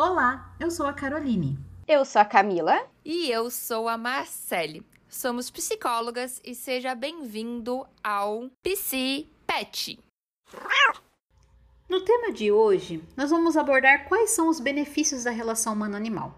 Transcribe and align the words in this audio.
Olá, 0.00 0.54
eu 0.60 0.70
sou 0.70 0.86
a 0.86 0.92
Caroline. 0.92 1.58
Eu 1.84 2.04
sou 2.04 2.22
a 2.22 2.24
Camila. 2.24 2.86
E 3.04 3.28
eu 3.32 3.50
sou 3.50 3.88
a 3.88 3.98
Marcele. 3.98 4.86
Somos 5.08 5.50
psicólogas 5.50 6.40
e 6.44 6.54
seja 6.54 6.94
bem-vindo 6.94 7.84
ao 8.04 8.48
Psi 8.62 9.28
Pet. 9.44 9.98
No 11.88 12.00
tema 12.02 12.30
de 12.30 12.52
hoje, 12.52 13.02
nós 13.16 13.30
vamos 13.30 13.56
abordar 13.56 14.06
quais 14.06 14.30
são 14.30 14.48
os 14.48 14.60
benefícios 14.60 15.24
da 15.24 15.32
relação 15.32 15.72
humano-animal. 15.72 16.32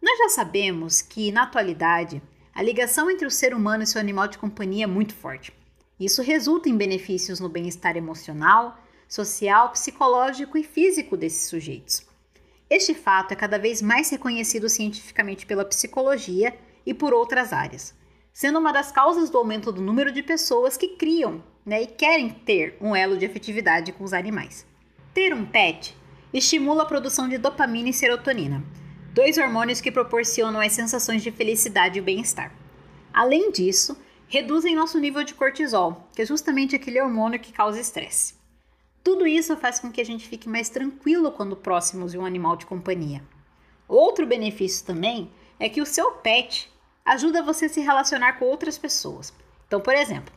Nós 0.00 0.16
já 0.16 0.28
sabemos 0.28 1.02
que, 1.02 1.32
na 1.32 1.42
atualidade, 1.42 2.22
a 2.54 2.62
ligação 2.62 3.10
entre 3.10 3.26
o 3.26 3.30
ser 3.30 3.56
humano 3.56 3.82
e 3.82 3.88
seu 3.88 4.00
animal 4.00 4.28
de 4.28 4.38
companhia 4.38 4.84
é 4.84 4.86
muito 4.86 5.16
forte. 5.16 5.52
Isso 5.98 6.22
resulta 6.22 6.68
em 6.68 6.76
benefícios 6.76 7.40
no 7.40 7.48
bem-estar 7.48 7.96
emocional, 7.96 8.78
social, 9.08 9.70
psicológico 9.70 10.56
e 10.56 10.62
físico 10.62 11.16
desses 11.16 11.48
sujeitos. 11.48 12.13
Este 12.68 12.94
fato 12.94 13.32
é 13.32 13.36
cada 13.36 13.58
vez 13.58 13.82
mais 13.82 14.08
reconhecido 14.10 14.68
cientificamente 14.68 15.44
pela 15.44 15.64
psicologia 15.64 16.56
e 16.86 16.94
por 16.94 17.12
outras 17.12 17.52
áreas, 17.52 17.94
sendo 18.32 18.58
uma 18.58 18.72
das 18.72 18.90
causas 18.90 19.28
do 19.28 19.38
aumento 19.38 19.70
do 19.70 19.82
número 19.82 20.10
de 20.10 20.22
pessoas 20.22 20.76
que 20.76 20.96
criam 20.96 21.42
né, 21.64 21.82
e 21.82 21.86
querem 21.86 22.30
ter 22.30 22.76
um 22.80 22.96
elo 22.96 23.18
de 23.18 23.26
afetividade 23.26 23.92
com 23.92 24.02
os 24.02 24.12
animais. 24.12 24.66
Ter 25.12 25.34
um 25.34 25.44
pet 25.44 25.96
estimula 26.32 26.82
a 26.82 26.86
produção 26.86 27.28
de 27.28 27.38
dopamina 27.38 27.90
e 27.90 27.92
serotonina, 27.92 28.64
dois 29.12 29.38
hormônios 29.38 29.80
que 29.80 29.92
proporcionam 29.92 30.60
as 30.60 30.72
sensações 30.72 31.22
de 31.22 31.30
felicidade 31.30 31.98
e 31.98 32.02
bem-estar. 32.02 32.52
Além 33.12 33.52
disso, 33.52 33.96
reduzem 34.26 34.74
nosso 34.74 34.98
nível 34.98 35.22
de 35.22 35.34
cortisol, 35.34 36.08
que 36.14 36.22
é 36.22 36.26
justamente 36.26 36.74
aquele 36.74 37.00
hormônio 37.00 37.38
que 37.38 37.52
causa 37.52 37.78
estresse. 37.78 38.34
Tudo 39.04 39.26
isso 39.26 39.54
faz 39.58 39.78
com 39.78 39.92
que 39.92 40.00
a 40.00 40.04
gente 40.04 40.26
fique 40.26 40.48
mais 40.48 40.70
tranquilo 40.70 41.30
quando 41.30 41.54
próximos 41.54 42.12
de 42.12 42.18
um 42.18 42.24
animal 42.24 42.56
de 42.56 42.64
companhia. 42.64 43.22
Outro 43.86 44.26
benefício 44.26 44.86
também 44.86 45.30
é 45.60 45.68
que 45.68 45.82
o 45.82 45.86
seu 45.86 46.12
pet 46.12 46.72
ajuda 47.04 47.42
você 47.42 47.66
a 47.66 47.68
se 47.68 47.82
relacionar 47.82 48.38
com 48.38 48.46
outras 48.46 48.78
pessoas. 48.78 49.30
Então, 49.66 49.78
por 49.78 49.94
exemplo, 49.94 50.32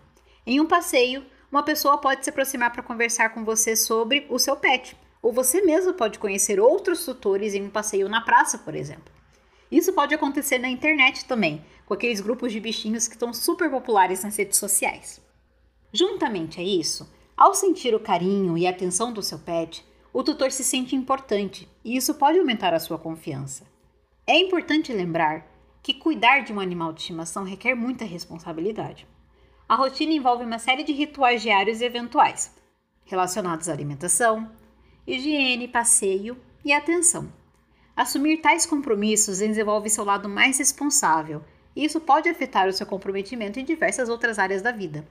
em 0.46 0.60
um 0.60 0.66
passeio, 0.66 1.26
uma 1.50 1.64
pessoa 1.64 1.98
pode 1.98 2.26
se 2.26 2.30
aproximar 2.30 2.74
para 2.74 2.84
conversar 2.84 3.30
com 3.30 3.46
você 3.46 3.74
sobre 3.74 4.28
o 4.30 4.38
seu 4.38 4.58
pet, 4.58 4.98
ou 5.22 5.32
você 5.32 5.62
mesmo 5.62 5.94
pode 5.94 6.20
conhecer 6.20 6.60
outros 6.60 7.06
tutores 7.06 7.54
em 7.54 7.64
um 7.64 7.70
passeio 7.70 8.10
na 8.10 8.20
praça, 8.20 8.58
por 8.58 8.76
exemplo. 8.76 9.14
Isso 9.72 9.94
pode 9.94 10.14
acontecer 10.14 10.58
na 10.58 10.70
internet 10.70 11.24
também, 11.24 11.66
com 11.86 11.94
aqueles 11.94 12.20
grupos 12.20 12.52
de 12.52 12.60
bichinhos 12.60 13.08
que 13.08 13.16
estão 13.16 13.34
super 13.34 13.70
populares 13.70 14.24
nas 14.24 14.36
redes 14.36 14.58
sociais. 14.58 15.22
Juntamente 15.94 16.60
a 16.60 16.64
isso, 16.64 17.10
ao 17.38 17.54
sentir 17.54 17.94
o 17.94 18.00
carinho 18.00 18.58
e 18.58 18.66
a 18.66 18.72
atenção 18.72 19.14
do 19.14 19.22
seu 19.22 19.38
pet, 19.38 19.86
o 20.12 20.24
tutor 20.24 20.52
se 20.52 20.64
sente 20.64 20.96
importante 20.96 21.70
e 21.86 21.96
isso 21.96 22.16
pode 22.16 22.40
aumentar 22.40 22.74
a 22.74 22.80
sua 22.80 22.98
confiança. 22.98 23.64
É 24.26 24.36
importante 24.40 24.92
lembrar 24.92 25.46
que 25.84 25.94
cuidar 25.94 26.40
de 26.40 26.52
um 26.52 26.60
animal 26.60 26.92
de 26.92 27.02
estimação 27.02 27.44
requer 27.44 27.76
muita 27.76 28.04
responsabilidade. 28.04 29.08
A 29.70 29.76
rotina 29.76 30.14
envolve 30.14 30.44
uma 30.44 30.58
série 30.58 30.84
de 30.84 30.92
rituais 30.92 31.44
diários 31.44 31.80
e 31.80 31.86
eventuais, 31.86 32.56
relacionados 33.06 33.70
à 33.70 33.74
alimentação, 33.74 34.50
higiene, 35.06 35.68
passeio 35.68 36.36
e 36.66 36.74
atenção. 36.74 37.32
Assumir 37.96 38.38
tais 38.38 38.66
compromissos 38.66 39.38
desenvolve 39.38 39.92
seu 39.92 40.04
lado 40.04 40.28
mais 40.28 40.58
responsável, 40.58 41.44
e 41.76 41.86
isso 41.86 42.02
pode 42.02 42.28
afetar 42.28 42.68
o 42.68 42.74
seu 42.74 42.88
comprometimento 42.88 43.60
em 43.60 43.64
diversas 43.64 44.10
outras 44.10 44.40
áreas 44.40 44.64
da 44.64 44.72
vida. 44.72 45.08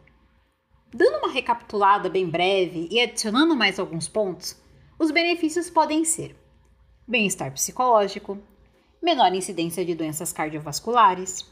Dando 0.96 1.18
uma 1.18 1.30
recapitulada 1.30 2.08
bem 2.08 2.26
breve 2.26 2.88
e 2.90 2.98
adicionando 2.98 3.54
mais 3.54 3.78
alguns 3.78 4.08
pontos, 4.08 4.56
os 4.98 5.10
benefícios 5.10 5.68
podem 5.68 6.06
ser 6.06 6.34
bem-estar 7.06 7.52
psicológico, 7.52 8.38
menor 9.02 9.34
incidência 9.34 9.84
de 9.84 9.94
doenças 9.94 10.32
cardiovasculares, 10.32 11.44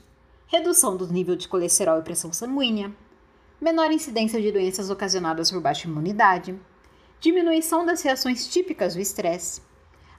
redução 0.46 0.96
do 0.96 1.12
nível 1.12 1.36
de 1.36 1.46
colesterol 1.46 1.98
e 1.98 2.02
pressão 2.02 2.32
sanguínea, 2.32 2.90
menor 3.60 3.92
incidência 3.92 4.40
de 4.40 4.50
doenças 4.50 4.88
ocasionadas 4.88 5.50
por 5.50 5.60
baixa 5.60 5.86
imunidade, 5.86 6.58
diminuição 7.20 7.84
das 7.84 8.00
reações 8.00 8.48
típicas 8.48 8.94
do 8.94 9.00
estresse, 9.02 9.60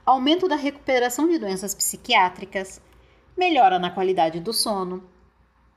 aumento 0.05 0.47
da 0.47 0.55
recuperação 0.55 1.27
de 1.27 1.39
doenças 1.39 1.73
psiquiátricas, 1.73 2.79
melhora 3.35 3.79
na 3.79 3.89
qualidade 3.89 4.39
do 4.39 4.53
sono, 4.53 5.03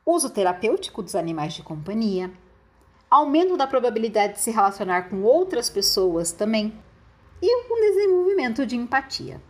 uso 0.04 0.28
terapêutico 0.28 1.02
dos 1.02 1.14
animais 1.14 1.54
de 1.54 1.62
companhia, 1.62 2.30
aumento 3.10 3.56
da 3.56 3.66
probabilidade 3.66 4.34
de 4.34 4.40
se 4.40 4.50
relacionar 4.50 5.08
com 5.08 5.22
outras 5.22 5.70
pessoas 5.70 6.32
também, 6.32 6.72
e 7.40 7.72
o 7.72 7.80
desenvolvimento 7.80 8.66
de 8.66 8.76
empatia. 8.76 9.40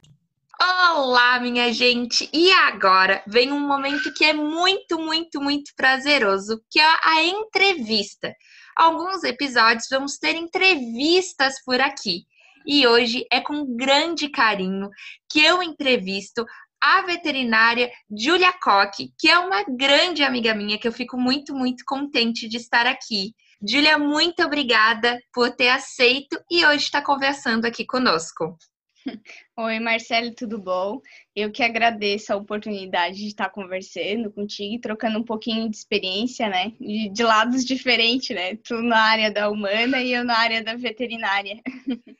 Olá, 0.60 1.38
minha 1.40 1.72
gente! 1.72 2.28
E 2.32 2.50
agora 2.50 3.22
vem 3.26 3.52
um 3.52 3.60
momento 3.60 4.12
que 4.12 4.24
é 4.24 4.32
muito, 4.32 4.98
muito, 4.98 5.40
muito 5.40 5.72
prazeroso, 5.76 6.60
que 6.70 6.80
é 6.80 6.96
a 7.02 7.22
entrevista. 7.24 8.34
Alguns 8.76 9.24
episódios 9.24 9.86
vamos 9.90 10.18
ter 10.18 10.34
entrevistas 10.34 11.54
por 11.64 11.80
aqui. 11.80 12.24
E 12.66 12.86
hoje 12.86 13.24
é 13.32 13.40
com 13.40 13.76
grande 13.76 14.28
carinho 14.28 14.90
que 15.30 15.40
eu 15.40 15.62
entrevisto 15.62 16.44
a 16.80 17.02
veterinária 17.02 17.90
Julia 18.10 18.52
Koch, 18.52 19.12
que 19.18 19.28
é 19.28 19.38
uma 19.38 19.64
grande 19.64 20.22
amiga 20.22 20.54
minha, 20.54 20.78
que 20.78 20.86
eu 20.86 20.92
fico 20.92 21.16
muito, 21.16 21.54
muito 21.54 21.84
contente 21.86 22.48
de 22.48 22.56
estar 22.56 22.86
aqui. 22.86 23.32
Julia, 23.60 23.98
muito 23.98 24.40
obrigada 24.44 25.20
por 25.32 25.50
ter 25.50 25.68
aceito 25.68 26.40
e 26.48 26.64
hoje 26.64 26.84
estar 26.84 27.02
conversando 27.02 27.64
aqui 27.64 27.84
conosco. 27.84 28.56
Oi, 29.56 29.80
Marcelo, 29.80 30.32
tudo 30.32 30.58
bom? 30.58 31.00
Eu 31.34 31.50
que 31.50 31.64
agradeço 31.64 32.32
a 32.32 32.36
oportunidade 32.36 33.16
de 33.16 33.26
estar 33.26 33.50
conversando 33.50 34.30
contigo 34.30 34.74
e 34.74 34.80
trocando 34.80 35.18
um 35.18 35.24
pouquinho 35.24 35.68
de 35.68 35.76
experiência, 35.76 36.48
né? 36.48 36.72
De, 36.78 37.08
de 37.08 37.22
lados 37.24 37.64
diferentes, 37.64 38.34
né? 38.34 38.54
Tu 38.56 38.80
na 38.80 39.00
área 39.00 39.30
da 39.30 39.50
humana 39.50 40.00
e 40.00 40.12
eu 40.12 40.24
na 40.24 40.38
área 40.38 40.62
da 40.62 40.76
veterinária. 40.76 41.60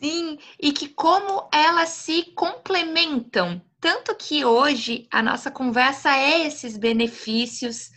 Sim, 0.00 0.38
e 0.58 0.72
que 0.72 0.88
como 0.88 1.50
elas 1.52 1.90
se 1.90 2.32
complementam. 2.34 3.60
Tanto 3.78 4.14
que 4.14 4.42
hoje 4.42 5.06
a 5.10 5.22
nossa 5.22 5.50
conversa 5.50 6.16
é 6.16 6.46
esses 6.46 6.78
benefícios. 6.78 7.90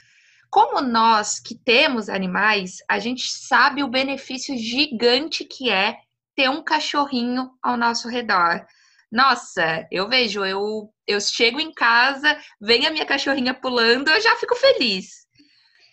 Como 0.52 0.82
nós 0.82 1.40
que 1.40 1.56
temos 1.56 2.10
animais, 2.10 2.80
a 2.90 3.00
gente 3.00 3.32
sabe 3.32 3.84
o 3.84 3.88
benefício 3.88 4.56
gigante 4.58 5.46
que 5.46 5.70
é 5.70 5.98
ter 6.36 6.50
um 6.50 6.62
cachorrinho 6.62 7.52
ao 7.64 7.78
nosso 7.78 8.10
redor. 8.10 8.66
Nossa, 9.10 9.88
eu 9.90 10.10
vejo, 10.10 10.44
eu, 10.44 10.94
eu 11.08 11.22
chego 11.22 11.60
em 11.60 11.74
casa, 11.74 12.38
vem 12.60 12.86
a 12.86 12.92
minha 12.92 13.06
cachorrinha 13.06 13.54
pulando, 13.54 14.10
eu 14.10 14.20
já 14.20 14.36
fico 14.36 14.54
feliz. 14.56 15.26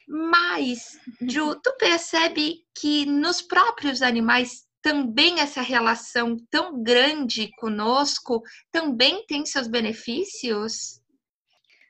Mas, 0.09 0.99
Ju, 1.29 1.55
tu 1.63 1.73
percebe 1.79 2.65
que 2.75 3.07
nos 3.07 3.41
próprios 3.41 4.03
animais 4.03 4.67
também 4.83 5.39
essa 5.39 5.61
relação 5.61 6.37
tão 6.51 6.83
grande 6.83 7.49
conosco 7.59 8.43
também 8.73 9.25
tem 9.27 9.47
seus 9.47 9.69
benefícios? 9.69 10.98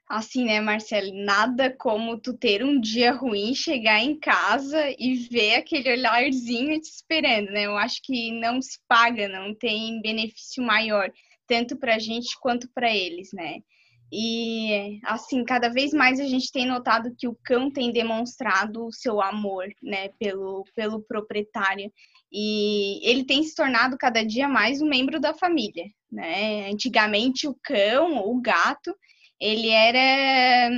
Assim, 0.08 0.46
né, 0.46 0.58
Marcelo, 0.58 1.12
nada 1.12 1.70
como 1.70 2.19
tu 2.19 2.32
ter 2.32 2.64
um 2.64 2.80
dia 2.80 3.12
ruim, 3.12 3.54
chegar 3.54 4.00
em 4.00 4.19
casa 4.19 4.88
e 4.98 5.14
ver 5.30 5.56
aquele 5.56 5.92
olharzinho 5.92 6.80
te 6.80 6.88
esperando, 6.88 7.50
né? 7.50 7.66
Eu 7.66 7.76
acho 7.76 8.00
que 8.02 8.32
não 8.32 8.62
se 8.62 8.78
paga, 8.88 9.28
não 9.28 9.54
tem 9.54 10.00
benefício 10.00 10.64
maior, 10.64 11.12
tanto 11.47 11.76
para 11.76 11.97
a 11.97 11.98
gente 11.98 12.38
quanto 12.41 12.66
para 12.72 12.91
eles, 12.91 13.28
né? 13.34 13.58
E 14.10 14.98
assim, 15.04 15.44
cada 15.44 15.68
vez 15.68 15.92
mais 15.92 16.18
a 16.18 16.24
gente 16.24 16.50
tem 16.50 16.66
notado 16.66 17.14
que 17.14 17.28
o 17.28 17.36
cão 17.44 17.70
tem 17.70 17.92
demonstrado 17.92 18.86
o 18.86 18.92
seu 18.92 19.20
amor, 19.20 19.66
né, 19.82 20.08
pelo, 20.18 20.64
pelo 20.74 21.02
proprietário. 21.02 21.92
E 22.32 22.98
ele 23.06 23.24
tem 23.24 23.42
se 23.42 23.54
tornado 23.54 23.98
cada 23.98 24.24
dia 24.24 24.48
mais 24.48 24.80
um 24.80 24.88
membro 24.88 25.20
da 25.20 25.34
família, 25.34 25.84
né? 26.10 26.70
Antigamente 26.70 27.47
o 27.47 27.54
cão 27.62 28.16
ou 28.16 28.36
o 28.36 28.41
gato 28.41 28.94
ele 29.40 29.68
era 29.68 30.70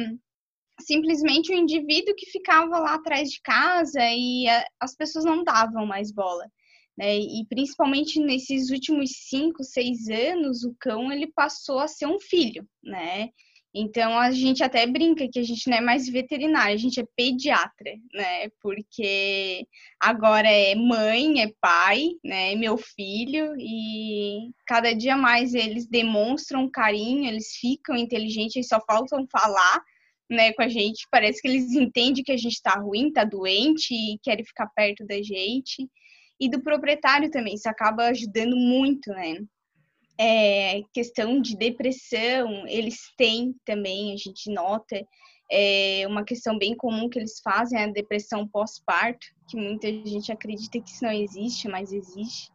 simplesmente 0.81 1.53
um 1.53 1.57
indivíduo 1.57 2.15
que 2.17 2.31
ficava 2.31 2.79
lá 2.79 2.95
atrás 2.95 3.31
de 3.31 3.41
casa 3.43 4.01
e 4.03 4.49
a, 4.49 4.65
as 4.81 4.95
pessoas 4.95 5.25
não 5.25 5.45
davam 5.45 5.87
mais 5.87 6.13
bola. 6.13 6.51
Né? 6.97 7.19
E 7.19 7.47
principalmente 7.49 8.21
nesses 8.21 8.71
últimos 8.71 9.11
cinco, 9.29 9.63
seis 9.63 10.09
anos, 10.09 10.65
o 10.65 10.75
cão 10.79 11.11
ele 11.13 11.31
passou 11.33 11.79
a 11.79 11.89
ser 11.89 12.07
um 12.07 12.19
filho, 12.19 12.67
né? 12.83 13.31
Então 13.73 14.19
a 14.19 14.33
gente 14.33 14.65
até 14.65 14.85
brinca 14.85 15.29
que 15.31 15.39
a 15.39 15.45
gente 15.45 15.71
não 15.71 15.79
é 15.79 15.81
mais 15.81 16.09
veterinário, 16.09 16.75
a 16.75 16.79
gente 16.79 16.99
é 17.01 17.05
pediatra, 17.17 17.93
né? 18.13 18.49
Porque 18.61 19.65
agora 20.01 20.51
é 20.51 20.75
mãe, 20.75 21.41
é 21.41 21.53
pai, 21.61 22.11
né? 22.25 22.53
É 22.53 22.57
meu 22.57 22.77
filho 22.77 23.55
e 23.59 24.51
cada 24.67 24.93
dia 24.93 25.17
mais 25.17 25.55
eles 25.55 25.87
demonstram 25.87 26.69
carinho, 26.69 27.29
eles 27.29 27.55
ficam 27.61 27.97
inteligentes, 27.97 28.57
eles 28.57 28.69
só 28.69 28.81
faltam 28.85 29.25
falar, 29.31 29.81
né, 30.29 30.53
com 30.53 30.63
a 30.63 30.69
gente. 30.69 31.07
Parece 31.11 31.41
que 31.41 31.49
eles 31.49 31.73
entendem 31.73 32.25
que 32.25 32.33
a 32.33 32.37
gente 32.37 32.61
tá 32.63 32.73
ruim, 32.79 33.13
tá 33.13 33.25
doente 33.25 33.95
e 33.95 34.19
querem 34.23 34.45
ficar 34.45 34.67
perto 34.69 35.07
da 35.07 35.23
gente. 35.23 35.89
E 36.41 36.49
do 36.49 36.63
proprietário 36.63 37.31
também, 37.31 37.55
isso 37.55 37.69
acaba 37.69 38.07
ajudando 38.07 38.57
muito, 38.57 39.11
né? 39.11 39.37
É, 40.23 40.83
questão 40.93 41.41
de 41.41 41.57
depressão, 41.57 42.67
eles 42.67 42.99
têm 43.17 43.55
também, 43.65 44.13
a 44.13 44.17
gente 44.19 44.53
nota, 44.53 45.03
é 45.51 46.05
uma 46.07 46.23
questão 46.23 46.59
bem 46.59 46.77
comum 46.77 47.09
que 47.09 47.19
eles 47.19 47.41
fazem, 47.43 47.83
a 47.83 47.87
depressão 47.87 48.47
pós-parto, 48.47 49.27
que 49.49 49.57
muita 49.57 49.89
gente 49.89 50.31
acredita 50.31 50.79
que 50.79 50.91
isso 50.91 51.03
não 51.03 51.11
existe, 51.11 51.69
mas 51.69 51.91
existe. 51.91 52.51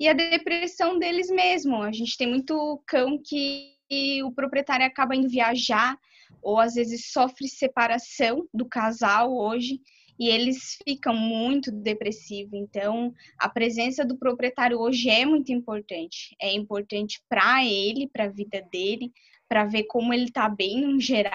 E 0.00 0.08
a 0.08 0.14
depressão 0.14 0.98
deles 0.98 1.28
mesmo. 1.28 1.82
A 1.82 1.92
gente 1.92 2.16
tem 2.16 2.26
muito 2.26 2.82
cão 2.86 3.20
que 3.22 3.76
o 4.24 4.32
proprietário 4.32 4.86
acaba 4.86 5.14
indo 5.14 5.28
viajar, 5.28 5.98
ou 6.42 6.58
às 6.58 6.72
vezes 6.72 7.12
sofre 7.12 7.48
separação 7.48 8.48
do 8.54 8.66
casal 8.66 9.36
hoje 9.36 9.78
e 10.20 10.28
eles 10.28 10.76
ficam 10.86 11.16
muito 11.16 11.72
depressivos. 11.72 12.52
Então, 12.52 13.14
a 13.38 13.48
presença 13.48 14.04
do 14.04 14.18
proprietário 14.18 14.78
hoje 14.78 15.08
é 15.08 15.24
muito 15.24 15.50
importante. 15.50 16.36
É 16.38 16.52
importante 16.52 17.22
para 17.26 17.64
ele, 17.64 18.06
para 18.06 18.24
a 18.24 18.28
vida 18.28 18.60
dele, 18.70 19.10
para 19.48 19.64
ver 19.64 19.84
como 19.84 20.12
ele 20.12 20.24
está 20.24 20.46
bem 20.46 20.82
no 20.82 21.00
geral, 21.00 21.32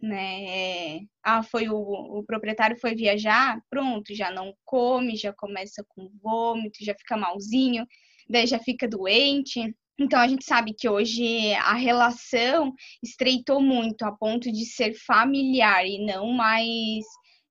né? 0.00 0.44
É, 0.44 1.00
ah, 1.24 1.42
foi 1.42 1.68
o, 1.68 1.76
o 1.76 2.22
proprietário 2.22 2.78
foi 2.80 2.94
viajar, 2.94 3.60
pronto, 3.68 4.14
já 4.14 4.30
não 4.30 4.54
come, 4.64 5.16
já 5.16 5.32
começa 5.32 5.84
com 5.88 6.08
vômito, 6.22 6.84
já 6.84 6.94
fica 6.94 7.16
malzinho, 7.16 7.84
daí 8.30 8.46
já 8.46 8.60
fica 8.60 8.86
doente. 8.86 9.74
Então, 9.98 10.18
a 10.18 10.26
gente 10.26 10.44
sabe 10.44 10.74
que 10.74 10.88
hoje 10.88 11.52
a 11.54 11.74
relação 11.74 12.72
estreitou 13.02 13.60
muito 13.60 14.04
a 14.04 14.12
ponto 14.12 14.50
de 14.50 14.64
ser 14.64 14.94
familiar 14.94 15.86
e 15.86 16.04
não 16.04 16.32
mais 16.32 17.04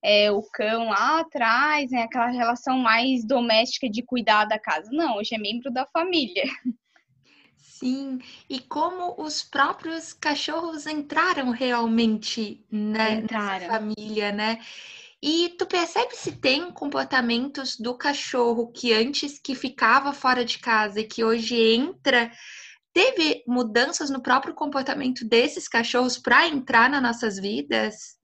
é, 0.03 0.31
o 0.31 0.41
cão 0.41 0.89
lá 0.89 1.19
atrás, 1.19 1.91
né? 1.91 2.03
Aquela 2.03 2.27
relação 2.27 2.77
mais 2.77 3.25
doméstica 3.25 3.89
de 3.89 4.01
cuidar 4.01 4.45
da 4.45 4.59
casa. 4.59 4.89
Não, 4.91 5.17
hoje 5.17 5.35
é 5.35 5.37
membro 5.37 5.71
da 5.71 5.85
família. 5.85 6.43
Sim, 7.81 8.19
e 8.47 8.59
como 8.59 9.15
os 9.17 9.41
próprios 9.41 10.13
cachorros 10.13 10.85
entraram 10.85 11.49
realmente 11.49 12.63
né, 12.71 13.15
entraram. 13.15 13.59
nessa 13.59 13.67
família, 13.67 14.31
né? 14.31 14.59
E 15.23 15.49
tu 15.49 15.67
percebe 15.67 16.15
se 16.15 16.35
tem 16.35 16.71
comportamentos 16.71 17.77
do 17.77 17.95
cachorro 17.95 18.71
que 18.71 18.91
antes 18.91 19.37
que 19.37 19.53
ficava 19.53 20.13
fora 20.13 20.43
de 20.43 20.57
casa 20.57 20.99
e 20.99 21.07
que 21.07 21.23
hoje 21.23 21.55
entra, 21.75 22.31
teve 22.91 23.43
mudanças 23.47 24.09
no 24.09 24.21
próprio 24.21 24.55
comportamento 24.55 25.23
desses 25.23 25.67
cachorros 25.67 26.17
para 26.17 26.47
entrar 26.47 26.89
nas 26.89 27.03
nossas 27.03 27.37
vidas? 27.37 28.19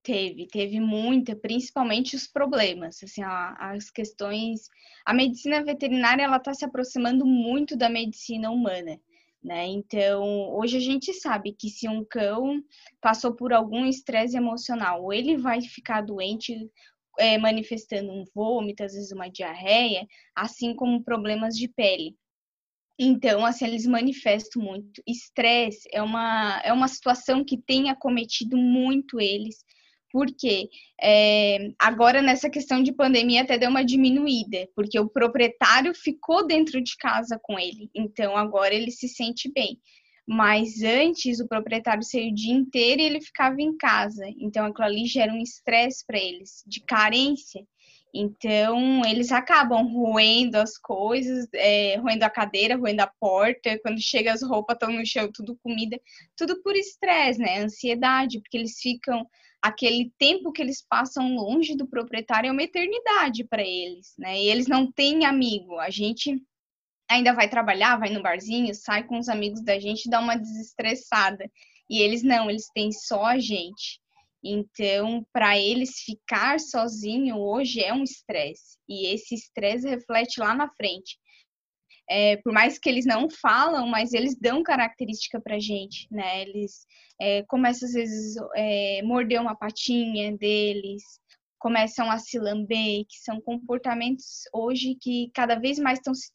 Teve, 0.00 0.46
teve 0.46 0.78
muita, 0.78 1.34
principalmente 1.34 2.14
os 2.14 2.26
problemas, 2.28 3.02
assim, 3.02 3.22
as 3.24 3.90
questões. 3.90 4.68
A 5.04 5.12
medicina 5.12 5.62
veterinária 5.64 6.22
ela 6.22 6.36
está 6.36 6.54
se 6.54 6.64
aproximando 6.64 7.26
muito 7.26 7.76
da 7.76 7.88
medicina 7.88 8.48
humana. 8.48 9.00
Né? 9.42 9.66
Então, 9.66 10.54
hoje 10.54 10.76
a 10.76 10.80
gente 10.80 11.12
sabe 11.12 11.52
que 11.52 11.68
se 11.68 11.88
um 11.88 12.04
cão 12.04 12.62
passou 13.00 13.34
por 13.34 13.52
algum 13.52 13.84
estresse 13.84 14.36
emocional, 14.36 15.02
ou 15.02 15.12
ele 15.12 15.36
vai 15.36 15.60
ficar 15.60 16.00
doente, 16.00 16.70
é, 17.18 17.36
manifestando 17.38 18.12
um 18.12 18.24
vômito, 18.34 18.84
às 18.84 18.92
vezes 18.92 19.10
uma 19.10 19.28
diarreia, 19.28 20.06
assim 20.34 20.74
como 20.76 21.02
problemas 21.02 21.56
de 21.56 21.66
pele. 21.66 22.16
Então, 22.96 23.44
assim, 23.44 23.64
eles 23.66 23.84
manifestam 23.84 24.62
muito. 24.62 25.02
Estresse 25.06 25.88
é 25.92 26.00
uma, 26.00 26.60
é 26.64 26.72
uma 26.72 26.86
situação 26.86 27.44
que 27.44 27.58
tem 27.58 27.90
acometido 27.90 28.56
muito 28.56 29.20
eles 29.20 29.64
porque 30.12 30.68
é, 31.00 31.72
agora 31.78 32.20
nessa 32.20 32.50
questão 32.50 32.82
de 32.82 32.92
pandemia 32.92 33.42
até 33.42 33.56
deu 33.56 33.70
uma 33.70 33.84
diminuída, 33.84 34.68
porque 34.76 35.00
o 35.00 35.08
proprietário 35.08 35.94
ficou 35.94 36.46
dentro 36.46 36.82
de 36.82 36.96
casa 36.98 37.40
com 37.42 37.58
ele, 37.58 37.90
então 37.94 38.36
agora 38.36 38.74
ele 38.74 38.90
se 38.90 39.08
sente 39.08 39.50
bem. 39.52 39.78
Mas 40.28 40.82
antes 40.82 41.40
o 41.40 41.48
proprietário 41.48 42.04
saiu 42.04 42.30
o 42.30 42.34
dia 42.34 42.54
inteiro 42.54 43.00
e 43.00 43.04
ele 43.06 43.20
ficava 43.20 43.60
em 43.60 43.76
casa, 43.76 44.24
então 44.38 44.66
aquilo 44.66 44.86
ali 44.86 45.06
gera 45.06 45.32
um 45.32 45.42
estresse 45.42 46.04
para 46.06 46.18
eles, 46.18 46.62
de 46.66 46.80
carência. 46.80 47.66
Então, 48.14 49.02
eles 49.06 49.32
acabam 49.32 49.86
roendo 49.86 50.58
as 50.58 50.76
coisas, 50.76 51.48
é, 51.54 51.96
roendo 51.96 52.24
a 52.24 52.30
cadeira, 52.30 52.76
roendo 52.76 53.00
a 53.00 53.06
porta. 53.18 53.78
Quando 53.82 54.02
chega, 54.02 54.34
as 54.34 54.42
roupas 54.42 54.76
estão 54.76 54.92
no 54.92 55.06
chão, 55.06 55.30
tudo 55.32 55.58
comida, 55.62 55.98
tudo 56.36 56.62
por 56.62 56.76
estresse, 56.76 57.40
né? 57.40 57.60
Ansiedade, 57.60 58.38
porque 58.40 58.58
eles 58.58 58.78
ficam 58.78 59.26
aquele 59.62 60.12
tempo 60.18 60.50
que 60.50 60.60
eles 60.60 60.84
passam 60.86 61.36
longe 61.36 61.76
do 61.76 61.86
proprietário 61.86 62.48
é 62.48 62.52
uma 62.52 62.64
eternidade 62.64 63.44
para 63.44 63.62
eles, 63.62 64.12
né? 64.18 64.38
E 64.38 64.48
eles 64.48 64.66
não 64.66 64.90
têm 64.90 65.24
amigo. 65.24 65.78
A 65.78 65.88
gente 65.88 66.42
ainda 67.08 67.32
vai 67.32 67.48
trabalhar, 67.48 67.98
vai 67.98 68.10
no 68.10 68.22
barzinho, 68.22 68.74
sai 68.74 69.04
com 69.04 69.18
os 69.18 69.28
amigos 69.28 69.62
da 69.62 69.78
gente, 69.78 70.10
dá 70.10 70.18
uma 70.18 70.34
desestressada. 70.36 71.48
E 71.88 72.00
eles 72.00 72.22
não, 72.24 72.50
eles 72.50 72.68
têm 72.74 72.90
só 72.90 73.24
a 73.24 73.38
gente. 73.38 74.00
Então, 74.42 75.24
para 75.32 75.56
eles 75.56 76.00
ficar 76.00 76.58
sozinho 76.58 77.38
hoje 77.38 77.80
é 77.80 77.94
um 77.94 78.02
estresse. 78.02 78.76
E 78.88 79.06
esse 79.14 79.36
estresse 79.36 79.88
reflete 79.88 80.40
lá 80.40 80.54
na 80.54 80.68
frente 80.74 81.16
é, 82.12 82.36
por 82.36 82.52
mais 82.52 82.78
que 82.78 82.90
eles 82.90 83.06
não 83.06 83.26
falam, 83.30 83.86
mas 83.86 84.12
eles 84.12 84.36
dão 84.38 84.62
característica 84.62 85.40
pra 85.40 85.58
gente, 85.58 86.06
né? 86.10 86.42
Eles 86.42 86.86
é, 87.18 87.42
começam 87.44 87.88
às 87.88 87.94
vezes 87.94 88.34
é, 88.54 89.00
morder 89.02 89.40
uma 89.40 89.56
patinha 89.56 90.36
deles, 90.36 91.02
começam 91.62 92.10
a 92.10 92.18
se 92.18 92.40
lamber, 92.40 93.04
que 93.08 93.18
são 93.22 93.40
comportamentos 93.40 94.42
hoje 94.52 94.96
que 95.00 95.30
cada 95.32 95.54
vez 95.54 95.78
mais 95.78 96.00
estão 96.00 96.12
se 96.12 96.28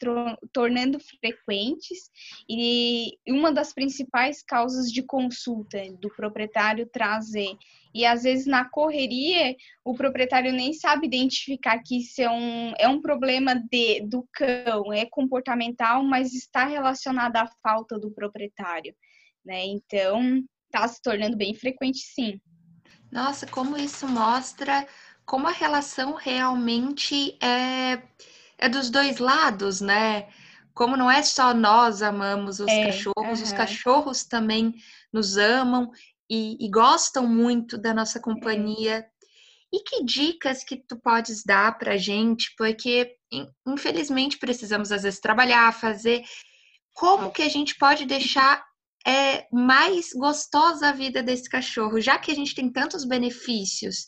tornando 0.54 0.98
frequentes 1.20 2.10
e 2.50 3.18
uma 3.28 3.52
das 3.52 3.74
principais 3.74 4.42
causas 4.42 4.90
de 4.90 5.04
consulta 5.04 5.80
do 6.00 6.08
proprietário 6.16 6.88
trazer 6.88 7.58
e 7.94 8.06
às 8.06 8.24
vezes 8.24 8.46
na 8.46 8.70
correria 8.70 9.54
o 9.84 9.94
proprietário 9.94 10.54
nem 10.54 10.72
sabe 10.72 11.08
identificar 11.08 11.78
que 11.84 11.98
isso 11.98 12.22
é 12.22 12.30
um, 12.30 12.74
é 12.80 12.88
um 12.88 13.02
problema 13.02 13.54
de, 13.54 14.08
do 14.08 14.26
cão, 14.32 14.94
é 14.94 15.06
comportamental, 15.08 16.04
mas 16.04 16.34
está 16.34 16.64
relacionado 16.64 17.36
à 17.36 17.48
falta 17.62 18.00
do 18.00 18.12
proprietário, 18.12 18.96
né? 19.46 19.66
Então 19.66 20.42
está 20.68 20.88
se 20.88 21.02
tornando 21.02 21.36
bem 21.36 21.54
frequente, 21.54 21.98
sim. 21.98 22.40
Nossa, 23.12 23.48
como 23.48 23.78
isso 23.78 24.08
mostra 24.08 24.86
como 25.28 25.46
a 25.46 25.52
relação 25.52 26.14
realmente 26.14 27.38
é, 27.44 28.02
é 28.58 28.70
dos 28.70 28.90
dois 28.90 29.18
lados, 29.18 29.82
né? 29.82 30.30
Como 30.74 30.96
não 30.96 31.12
é 31.12 31.22
só 31.22 31.54
nós 31.54 32.02
amamos 32.02 32.62
os 32.62 32.70
é, 32.70 32.86
cachorros, 32.86 33.42
os 33.42 33.52
cachorros 33.52 34.24
também 34.24 34.74
nos 35.12 35.36
amam 35.36 35.92
e, 36.30 36.66
e 36.66 36.70
gostam 36.70 37.28
muito 37.28 37.78
da 37.78 37.94
nossa 37.94 38.22
companhia. 38.22 39.06
E 39.72 39.84
que 39.84 40.06
dicas 40.06 40.64
que 40.64 40.78
tu 40.78 40.98
podes 40.98 41.44
dar 41.44 41.78
para 41.78 41.98
gente? 41.98 42.54
Porque 42.58 43.14
infelizmente 43.68 44.38
precisamos 44.38 44.94
às 44.94 45.04
vezes 45.04 45.20
trabalhar, 45.20 45.74
fazer. 45.74 46.24
Como 46.94 47.32
que 47.32 47.42
a 47.42 47.50
gente 47.50 47.76
pode 47.76 48.06
deixar 48.06 48.64
é, 49.06 49.46
mais 49.52 50.14
gostosa 50.14 50.88
a 50.88 50.94
vida 50.94 51.22
desse 51.22 51.50
cachorro, 51.50 52.00
já 52.00 52.18
que 52.18 52.32
a 52.32 52.36
gente 52.36 52.56
tem 52.56 52.72
tantos 52.72 53.04
benefícios 53.04 54.08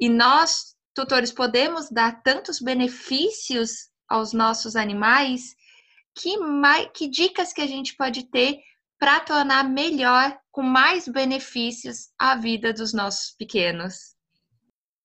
e 0.00 0.08
nós, 0.08 0.74
tutores, 0.94 1.30
podemos 1.30 1.90
dar 1.90 2.22
tantos 2.22 2.58
benefícios 2.60 3.90
aos 4.08 4.32
nossos 4.32 4.74
animais, 4.74 5.54
que, 6.14 6.38
mais, 6.38 6.88
que 6.94 7.08
dicas 7.08 7.52
que 7.52 7.60
a 7.60 7.66
gente 7.66 7.94
pode 7.96 8.24
ter 8.30 8.58
para 8.98 9.20
tornar 9.20 9.64
melhor, 9.64 10.36
com 10.50 10.62
mais 10.62 11.06
benefícios, 11.06 12.10
a 12.18 12.34
vida 12.34 12.72
dos 12.72 12.92
nossos 12.92 13.34
pequenos? 13.36 14.14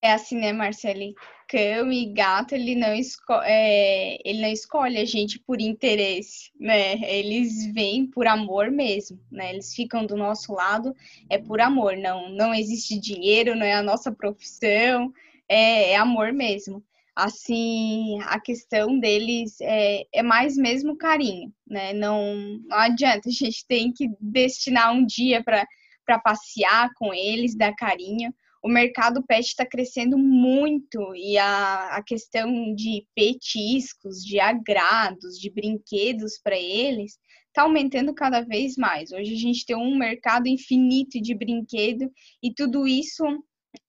É 0.01 0.13
assim, 0.13 0.37
né, 0.37 0.51
Marcele? 0.51 1.13
Cão 1.47 1.91
e 1.91 2.05
gato, 2.05 2.53
ele 2.53 2.75
não, 2.75 2.93
esco 2.93 3.33
é, 3.43 4.17
ele 4.25 4.41
não 4.41 4.49
escolhe 4.49 4.97
a 4.97 5.05
gente 5.05 5.39
por 5.39 5.61
interesse, 5.61 6.51
né? 6.59 6.93
Eles 7.09 7.71
vêm 7.73 8.07
por 8.07 8.27
amor 8.27 8.71
mesmo, 8.71 9.19
né? 9.31 9.53
Eles 9.53 9.73
ficam 9.73 10.05
do 10.05 10.15
nosso 10.15 10.53
lado, 10.53 10.95
é 11.29 11.37
por 11.37 11.61
amor, 11.61 11.95
não, 11.97 12.29
não 12.29 12.53
existe 12.53 12.99
dinheiro, 12.99 13.55
não 13.55 13.65
é 13.65 13.73
a 13.73 13.83
nossa 13.83 14.11
profissão, 14.11 15.11
é, 15.47 15.91
é 15.91 15.95
amor 15.95 16.33
mesmo. 16.33 16.83
Assim, 17.15 18.19
a 18.23 18.39
questão 18.39 18.99
deles 18.99 19.61
é, 19.61 20.05
é 20.13 20.21
mais 20.21 20.57
mesmo 20.57 20.97
carinho, 20.97 21.53
né? 21.65 21.93
Não, 21.93 22.35
não 22.67 22.77
adianta, 22.77 23.29
a 23.29 23.31
gente 23.31 23.65
tem 23.67 23.93
que 23.93 24.09
destinar 24.19 24.93
um 24.93 25.05
dia 25.05 25.43
para 25.43 26.19
passear 26.19 26.89
com 26.95 27.13
eles, 27.13 27.55
dar 27.55 27.73
carinho 27.75 28.33
o 28.65 28.67
mercado 28.67 29.21
pet 29.21 29.45
está 29.45 29.63
crescendo 29.63 30.17
muito 30.17 31.13
e 31.15 31.37
a, 31.37 31.97
a 31.97 32.03
questão 32.03 32.73
de 32.73 33.05
petiscos, 33.13 34.25
de 34.25 34.39
agrados, 34.39 35.39
de 35.39 35.51
brinquedos 35.51 36.39
para 36.43 36.57
eles 36.57 37.19
está 37.47 37.61
aumentando 37.61 38.11
cada 38.11 38.41
vez 38.41 38.75
mais. 38.75 39.11
Hoje 39.11 39.35
a 39.35 39.37
gente 39.37 39.67
tem 39.67 39.75
um 39.75 39.95
mercado 39.95 40.47
infinito 40.47 41.21
de 41.21 41.35
brinquedo 41.35 42.11
e 42.41 42.51
tudo 42.51 42.87
isso 42.87 43.23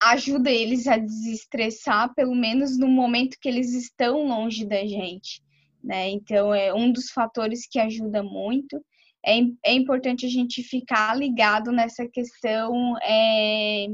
ajuda 0.03 0.51
eles 0.51 0.87
a 0.87 0.99
desestressar, 0.99 2.15
pelo 2.15 2.35
menos 2.35 2.79
no 2.79 2.87
momento 2.87 3.39
que 3.41 3.49
eles 3.49 3.73
estão 3.73 4.29
longe 4.29 4.67
da 4.67 4.85
gente. 4.85 5.43
né? 5.83 6.11
Então, 6.11 6.55
é 6.55 6.75
um 6.75 6.93
dos 6.93 7.09
fatores 7.09 7.67
que 7.67 7.79
ajuda 7.79 8.23
muito. 8.23 8.79
É, 9.25 9.39
é 9.65 9.73
importante 9.73 10.27
a 10.27 10.29
gente 10.29 10.63
ficar 10.63 11.17
ligado 11.17 11.73
nessa 11.73 12.07
questão 12.07 12.95
é, 13.03 13.87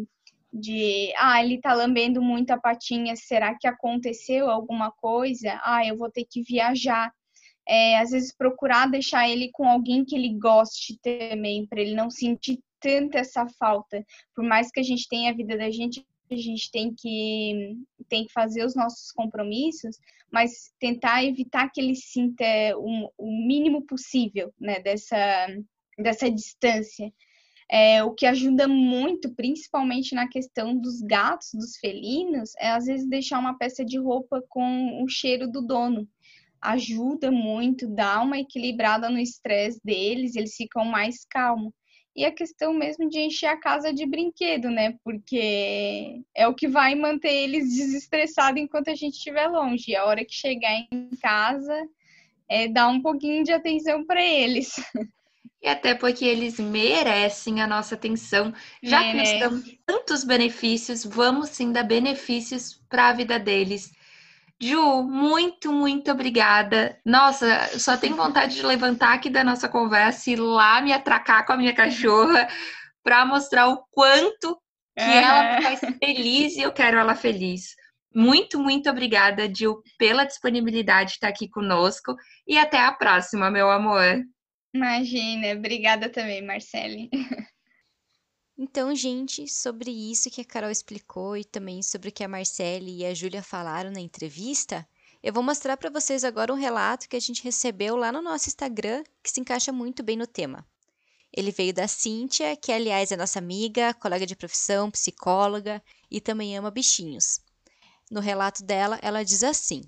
de, 0.52 1.12
ah, 1.16 1.42
ele 1.42 1.60
tá 1.60 1.72
lambendo 1.72 2.20
muito 2.20 2.50
a 2.50 2.58
patinha, 2.58 3.16
será 3.16 3.56
que 3.58 3.66
aconteceu 3.66 4.50
alguma 4.50 4.90
coisa? 4.90 5.60
Ah, 5.64 5.86
eu 5.86 5.96
vou 5.96 6.10
ter 6.10 6.24
que 6.24 6.42
viajar. 6.42 7.12
É, 7.66 7.98
às 7.98 8.10
vezes 8.10 8.36
procurar 8.36 8.90
deixar 8.90 9.28
ele 9.28 9.48
com 9.52 9.68
alguém 9.68 10.04
que 10.04 10.16
ele 10.16 10.36
goste 10.36 10.98
também, 11.00 11.64
para 11.66 11.80
ele 11.80 11.94
não 11.94 12.10
sentir 12.10 12.58
tanto 12.80 13.16
essa 13.16 13.46
falta. 13.58 14.04
Por 14.34 14.44
mais 14.44 14.70
que 14.70 14.80
a 14.80 14.82
gente 14.82 15.08
tenha 15.08 15.30
a 15.30 15.34
vida 15.34 15.56
da 15.56 15.70
gente, 15.70 16.04
a 16.30 16.36
gente 16.36 16.70
tem 16.70 16.92
que, 16.92 17.78
tem 18.08 18.26
que 18.26 18.32
fazer 18.32 18.64
os 18.64 18.74
nossos 18.74 19.12
compromissos, 19.12 19.96
mas 20.30 20.72
tentar 20.80 21.24
evitar 21.24 21.70
que 21.70 21.80
ele 21.80 21.94
sinta 21.94 22.44
o, 22.76 23.10
o 23.16 23.46
mínimo 23.46 23.86
possível 23.86 24.52
né, 24.58 24.80
dessa, 24.80 25.46
dessa 25.96 26.30
distância. 26.30 27.12
É, 27.74 28.04
o 28.04 28.10
que 28.10 28.26
ajuda 28.26 28.68
muito, 28.68 29.34
principalmente 29.34 30.14
na 30.14 30.28
questão 30.28 30.76
dos 30.76 31.00
gatos, 31.00 31.48
dos 31.54 31.78
felinos, 31.78 32.52
é 32.58 32.68
às 32.68 32.84
vezes 32.84 33.08
deixar 33.08 33.38
uma 33.38 33.56
peça 33.56 33.82
de 33.82 33.98
roupa 33.98 34.44
com 34.46 35.02
o 35.02 35.08
cheiro 35.08 35.50
do 35.50 35.62
dono. 35.62 36.06
Ajuda 36.60 37.30
muito, 37.30 37.88
dá 37.88 38.20
uma 38.20 38.38
equilibrada 38.38 39.08
no 39.08 39.18
estresse 39.18 39.80
deles, 39.82 40.36
eles 40.36 40.54
ficam 40.54 40.84
mais 40.84 41.24
calmos 41.24 41.72
e 42.14 42.26
a 42.26 42.30
questão 42.30 42.74
mesmo 42.74 43.08
de 43.08 43.18
encher 43.20 43.46
a 43.46 43.56
casa 43.56 43.90
de 43.90 44.04
brinquedo, 44.04 44.70
né? 44.70 44.94
Porque 45.02 46.20
é 46.34 46.46
o 46.46 46.54
que 46.54 46.68
vai 46.68 46.94
manter 46.94 47.32
eles 47.32 47.64
desestressados 47.74 48.60
enquanto 48.60 48.88
a 48.88 48.94
gente 48.94 49.14
estiver 49.14 49.46
longe. 49.46 49.92
E 49.92 49.96
a 49.96 50.04
hora 50.04 50.24
que 50.24 50.34
chegar 50.34 50.74
em 50.92 51.08
casa, 51.22 51.88
é 52.46 52.68
dar 52.68 52.88
um 52.88 53.00
pouquinho 53.00 53.42
de 53.42 53.52
atenção 53.52 54.04
para 54.04 54.22
eles. 54.22 54.74
E 55.62 55.68
até 55.68 55.94
porque 55.94 56.24
eles 56.24 56.58
merecem 56.58 57.62
a 57.62 57.66
nossa 57.66 57.94
atenção. 57.94 58.52
Já 58.82 59.00
Merece. 59.00 59.34
que 59.34 59.38
nós 59.38 59.50
damos 59.50 59.78
tantos 59.86 60.24
benefícios, 60.24 61.04
vamos 61.04 61.50
sim 61.50 61.70
dar 61.70 61.84
benefícios 61.84 62.82
para 62.88 63.08
a 63.08 63.12
vida 63.12 63.38
deles. 63.38 63.92
Ju, 64.60 65.02
muito, 65.02 65.72
muito 65.72 66.10
obrigada. 66.10 66.98
Nossa, 67.04 67.78
só 67.78 67.96
tenho 67.96 68.16
vontade 68.16 68.56
de 68.56 68.66
levantar 68.66 69.14
aqui 69.14 69.30
da 69.30 69.44
nossa 69.44 69.68
conversa 69.68 70.30
e 70.30 70.32
ir 70.32 70.36
lá 70.36 70.80
me 70.80 70.92
atracar 70.92 71.46
com 71.46 71.52
a 71.52 71.56
minha 71.56 71.74
cachorra 71.74 72.48
para 73.02 73.24
mostrar 73.24 73.68
o 73.68 73.84
quanto 73.90 74.56
que 74.96 75.02
é. 75.02 75.22
ela 75.22 75.56
me 75.56 75.62
faz 75.62 75.80
feliz 75.98 76.56
e 76.56 76.62
eu 76.62 76.72
quero 76.72 76.98
ela 76.98 77.14
feliz. 77.14 77.74
Muito, 78.14 78.58
muito 78.58 78.90
obrigada, 78.90 79.52
Gil, 79.52 79.80
pela 79.98 80.24
disponibilidade 80.24 81.10
de 81.10 81.14
estar 81.14 81.28
aqui 81.28 81.48
conosco 81.48 82.14
e 82.46 82.58
até 82.58 82.78
a 82.78 82.92
próxima, 82.92 83.50
meu 83.50 83.70
amor. 83.70 84.22
Imagina, 84.74 85.52
obrigada 85.52 86.08
também, 86.08 86.42
Marcele. 86.42 87.10
Então, 88.56 88.94
gente, 88.94 89.48
sobre 89.48 89.90
isso 89.90 90.30
que 90.30 90.40
a 90.40 90.44
Carol 90.44 90.70
explicou 90.70 91.36
e 91.36 91.44
também 91.44 91.82
sobre 91.82 92.10
o 92.10 92.12
que 92.12 92.22
a 92.22 92.28
Marcele 92.28 92.98
e 92.98 93.04
a 93.04 93.12
Júlia 93.12 93.42
falaram 93.42 93.90
na 93.90 93.98
entrevista, 93.98 94.86
eu 95.22 95.32
vou 95.32 95.42
mostrar 95.42 95.76
para 95.76 95.90
vocês 95.90 96.22
agora 96.22 96.52
um 96.52 96.56
relato 96.56 97.08
que 97.08 97.16
a 97.16 97.20
gente 97.20 97.42
recebeu 97.42 97.96
lá 97.96 98.12
no 98.12 98.22
nosso 98.22 98.48
Instagram, 98.48 99.02
que 99.22 99.30
se 99.30 99.40
encaixa 99.40 99.72
muito 99.72 100.02
bem 100.02 100.16
no 100.16 100.26
tema. 100.26 100.66
Ele 101.32 101.50
veio 101.50 101.72
da 101.72 101.88
Cíntia, 101.88 102.54
que 102.54 102.70
aliás 102.70 103.10
é 103.10 103.16
nossa 103.16 103.38
amiga, 103.38 103.94
colega 103.94 104.26
de 104.26 104.36
profissão, 104.36 104.90
psicóloga 104.90 105.82
e 106.10 106.20
também 106.20 106.56
ama 106.56 106.70
bichinhos. 106.70 107.40
No 108.10 108.20
relato 108.20 108.62
dela, 108.62 108.98
ela 109.00 109.24
diz 109.24 109.42
assim: 109.42 109.82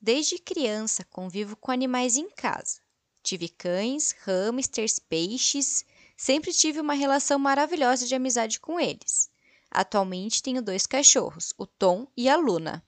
Desde 0.00 0.38
criança 0.38 1.04
convivo 1.04 1.54
com 1.54 1.70
animais 1.70 2.16
em 2.16 2.30
casa. 2.30 2.80
Tive 3.22 3.48
cães, 3.48 4.14
hamsters, 4.24 4.98
peixes 4.98 5.84
Sempre 6.22 6.52
tive 6.52 6.78
uma 6.78 6.92
relação 6.92 7.38
maravilhosa 7.38 8.06
de 8.06 8.14
amizade 8.14 8.60
com 8.60 8.78
eles. 8.78 9.30
Atualmente 9.70 10.42
tenho 10.42 10.60
dois 10.60 10.86
cachorros, 10.86 11.54
o 11.56 11.64
Tom 11.64 12.06
e 12.14 12.28
a 12.28 12.36
Luna. 12.36 12.86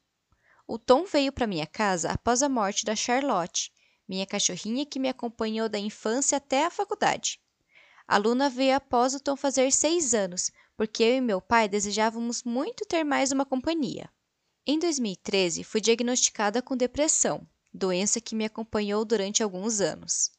O 0.67 0.79
Tom 0.79 1.07
veio 1.07 1.33
para 1.33 1.47
minha 1.47 1.67
casa 1.67 2.11
após 2.11 2.43
a 2.43 2.49
morte 2.51 2.85
da 2.85 2.95
Charlotte, 2.95 3.73
minha 4.07 4.27
cachorrinha 4.27 4.85
que 4.85 4.99
me 4.99 5.09
acompanhou 5.09 5.67
da 5.67 5.79
infância 5.79 6.37
até 6.37 6.67
a 6.67 6.71
faculdade. 6.71 7.41
A 8.07 8.19
Luna 8.19 8.51
veio 8.51 8.77
após 8.77 9.15
o 9.15 9.21
Tom 9.21 9.35
fazer 9.35 9.73
seis 9.73 10.13
anos, 10.13 10.51
porque 10.77 11.03
eu 11.03 11.17
e 11.17 11.21
meu 11.23 11.41
pai 11.41 11.71
desejávamos 11.71 12.43
muito 12.43 12.85
ter 12.85 13.03
mais 13.03 13.33
uma 13.33 13.47
companhia. 13.47 14.11
Em 14.67 14.79
2013, 14.79 15.65
fui 15.65 15.81
diagnosticada 15.81 16.61
com 16.61 16.77
depressão, 16.77 17.49
doença 17.73 18.21
que 18.21 18.35
me 18.35 18.45
acompanhou 18.45 19.05
durante 19.05 19.43
alguns 19.43 19.81
anos. 19.81 20.31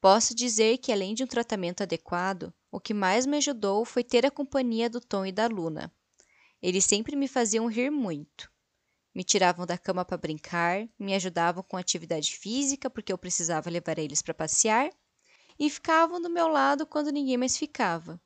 Posso 0.00 0.34
dizer 0.34 0.78
que, 0.78 0.92
além 0.92 1.14
de 1.14 1.22
um 1.22 1.26
tratamento 1.26 1.82
adequado, 1.82 2.52
o 2.70 2.80
que 2.80 2.94
mais 2.94 3.26
me 3.26 3.36
ajudou 3.36 3.84
foi 3.84 4.02
ter 4.02 4.24
a 4.24 4.30
companhia 4.30 4.88
do 4.88 5.00
Tom 5.00 5.26
e 5.26 5.32
da 5.32 5.46
Luna. 5.46 5.92
Eles 6.62 6.84
sempre 6.84 7.14
me 7.16 7.28
faziam 7.28 7.66
rir 7.66 7.90
muito. 7.90 8.50
Me 9.14 9.24
tiravam 9.24 9.66
da 9.66 9.76
cama 9.76 10.04
para 10.04 10.16
brincar, 10.16 10.88
me 10.98 11.14
ajudavam 11.14 11.62
com 11.62 11.76
atividade 11.76 12.36
física 12.36 12.88
porque 12.88 13.12
eu 13.12 13.18
precisava 13.18 13.68
levar 13.68 13.98
eles 13.98 14.22
para 14.22 14.32
passear 14.32 14.90
e 15.58 15.68
ficavam 15.68 16.20
do 16.20 16.30
meu 16.30 16.48
lado 16.48 16.86
quando 16.86 17.10
ninguém 17.10 17.36
mais 17.36 17.56
ficava. 17.56 18.20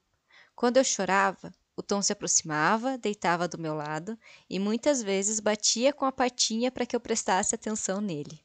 Quando 0.55 0.77
eu 0.77 0.85
chorava, 0.85 1.53
o 1.77 1.83
Tom 1.83 2.01
se 2.03 2.13
aproximava, 2.13 2.97
deitava 2.99 3.49
do 3.49 3.59
meu 3.59 3.75
lado 3.75 4.19
e 4.49 4.59
muitas 4.59 5.03
vezes 5.03 5.41
batia 5.41 5.93
com 5.93 6.05
a 6.05 6.13
patinha 6.13 6.71
para 6.71 6.87
que 6.87 6.95
eu 6.95 7.01
prestasse 7.01 7.55
atenção 7.55 8.01
nele. 8.01 8.41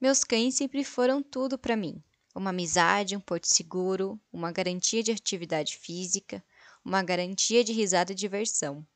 Meus 0.00 0.24
cães 0.24 0.54
sempre 0.54 0.84
foram 0.84 1.22
tudo 1.22 1.58
para 1.58 1.76
mim 1.76 2.02
uma 2.36 2.50
amizade, 2.50 3.16
um 3.16 3.20
porto 3.20 3.46
seguro, 3.46 4.20
uma 4.30 4.52
garantia 4.52 5.02
de 5.02 5.10
atividade 5.10 5.78
física, 5.78 6.44
uma 6.84 7.02
garantia 7.02 7.64
de 7.64 7.72
risada 7.72 8.12
e 8.12 8.14
diversão. 8.14 8.86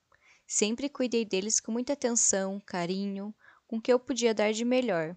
Sempre 0.46 0.90
cuidei 0.90 1.24
deles 1.24 1.58
com 1.58 1.72
muita 1.72 1.94
atenção, 1.94 2.60
carinho, 2.60 3.34
com 3.66 3.78
o 3.78 3.80
que 3.80 3.92
eu 3.92 3.98
podia 3.98 4.34
dar 4.34 4.52
de 4.52 4.64
melhor. 4.64 5.16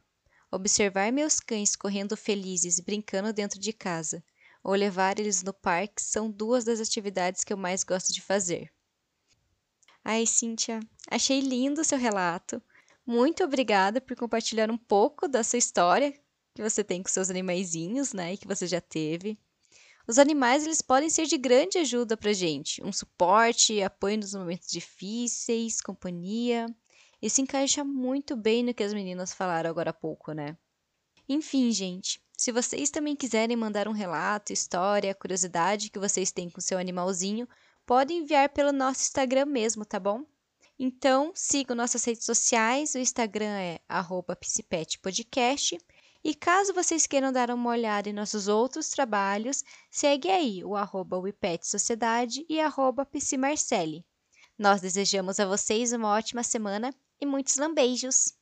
Observar 0.49 1.11
meus 1.11 1.39
cães 1.39 1.75
correndo 1.75 2.15
felizes, 2.15 2.79
brincando 2.79 3.33
dentro 3.33 3.59
de 3.59 3.73
casa, 3.73 4.23
ou 4.63 4.73
levar 4.73 5.19
eles 5.19 5.43
no 5.43 5.53
parque 5.53 6.01
são 6.01 6.31
duas 6.31 6.63
das 6.63 6.79
atividades 6.79 7.43
que 7.43 7.51
eu 7.51 7.57
mais 7.57 7.83
gosto 7.83 8.13
de 8.13 8.21
fazer. 8.21 8.71
Ai, 10.03 10.25
Cíntia, 10.25 10.79
achei 11.09 11.39
lindo 11.39 11.81
o 11.81 11.85
seu 11.85 11.97
relato. 11.97 12.61
Muito 13.05 13.43
obrigada 13.43 13.99
por 13.99 14.15
compartilhar 14.15 14.71
um 14.71 14.77
pouco 14.77 15.27
da 15.27 15.43
sua 15.43 15.59
história 15.59 16.13
que 16.53 16.61
você 16.61 16.83
tem 16.83 17.01
com 17.01 17.09
seus 17.09 17.29
animaizinhos, 17.29 18.13
né, 18.13 18.33
e 18.33 18.37
que 18.37 18.47
você 18.47 18.67
já 18.67 18.79
teve. 18.79 19.37
Os 20.07 20.17
animais 20.17 20.65
eles 20.65 20.81
podem 20.81 21.09
ser 21.09 21.25
de 21.25 21.37
grande 21.37 21.77
ajuda 21.77 22.15
para 22.15 22.33
gente, 22.33 22.83
um 22.83 22.91
suporte, 22.91 23.81
apoio 23.81 24.17
nos 24.17 24.33
momentos 24.33 24.67
difíceis, 24.67 25.81
companhia. 25.81 26.65
Se 27.27 27.41
encaixa 27.41 27.85
muito 27.85 28.35
bem 28.35 28.63
no 28.63 28.73
que 28.73 28.83
as 28.83 28.93
meninas 28.93 29.33
falaram 29.33 29.69
agora 29.69 29.91
há 29.91 29.93
pouco, 29.93 30.33
né? 30.33 30.57
Enfim, 31.27 31.71
gente, 31.71 32.21
se 32.43 32.51
vocês 32.51 32.89
também 32.89 33.15
quiserem 33.15 33.55
mandar 33.55 33.87
um 33.87 33.93
relato, 33.93 34.51
história, 34.51 35.15
curiosidade 35.15 35.89
que 35.89 35.97
vocês 35.97 36.29
têm 36.29 36.49
com 36.49 36.59
seu 36.59 36.77
animalzinho, 36.77 37.47
podem 37.85 38.17
enviar 38.17 38.49
pelo 38.49 38.73
nosso 38.73 38.99
Instagram 38.99 39.45
mesmo, 39.45 39.85
tá 39.85 39.97
bom? 39.97 40.25
Então, 40.77 41.31
sigam 41.33 41.73
nossas 41.73 42.03
redes 42.03 42.25
sociais, 42.25 42.95
o 42.95 42.97
Instagram 42.97 43.57
é 43.57 43.79
psipetpodcast 44.35 45.77
e 46.21 46.35
caso 46.35 46.73
vocês 46.73 47.07
queiram 47.07 47.31
dar 47.31 47.49
uma 47.49 47.69
olhada 47.69 48.09
em 48.09 48.13
nossos 48.13 48.49
outros 48.49 48.89
trabalhos, 48.89 49.63
segue 49.89 50.29
aí 50.29 50.65
o 50.65 50.75
arroba 50.75 51.17
Wipet 51.17 51.65
Sociedade 51.65 52.45
e 52.49 52.59
arroba 52.59 53.07
Nós 54.59 54.81
desejamos 54.81 55.39
a 55.39 55.45
vocês 55.45 55.93
uma 55.93 56.09
ótima 56.09 56.43
semana 56.43 56.93
e 57.21 57.25
muitos 57.25 57.55
lambeijos! 57.55 58.33